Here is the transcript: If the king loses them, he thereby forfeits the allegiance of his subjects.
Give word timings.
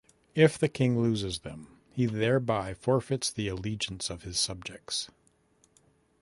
If 0.33 0.57
the 0.57 0.67
king 0.67 0.99
loses 0.99 1.41
them, 1.41 1.77
he 1.91 2.07
thereby 2.07 2.73
forfeits 2.73 3.31
the 3.31 3.47
allegiance 3.49 4.09
of 4.09 4.23
his 4.23 4.39
subjects. 4.39 5.11